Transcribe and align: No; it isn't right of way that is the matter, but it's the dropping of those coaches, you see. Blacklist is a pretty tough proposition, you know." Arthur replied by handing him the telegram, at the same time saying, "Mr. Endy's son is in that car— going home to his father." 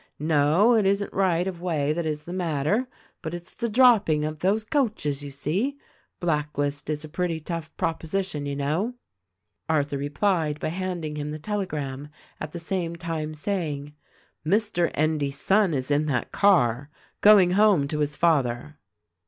No; 0.17 0.73
it 0.73 0.87
isn't 0.87 1.13
right 1.13 1.45
of 1.45 1.61
way 1.61 1.93
that 1.93 2.07
is 2.07 2.23
the 2.23 2.33
matter, 2.33 2.87
but 3.21 3.35
it's 3.35 3.53
the 3.53 3.69
dropping 3.69 4.25
of 4.25 4.39
those 4.39 4.65
coaches, 4.65 5.23
you 5.23 5.29
see. 5.29 5.77
Blacklist 6.19 6.89
is 6.89 7.03
a 7.03 7.07
pretty 7.07 7.39
tough 7.39 7.69
proposition, 7.77 8.47
you 8.47 8.55
know." 8.55 8.95
Arthur 9.69 9.99
replied 9.99 10.59
by 10.59 10.69
handing 10.69 11.17
him 11.17 11.29
the 11.29 11.37
telegram, 11.37 12.07
at 12.39 12.51
the 12.51 12.57
same 12.57 12.95
time 12.95 13.35
saying, 13.35 13.93
"Mr. 14.43 14.89
Endy's 14.95 15.37
son 15.39 15.71
is 15.71 15.91
in 15.91 16.07
that 16.07 16.31
car— 16.31 16.89
going 17.21 17.51
home 17.51 17.87
to 17.87 17.99
his 17.99 18.15
father." 18.15 18.79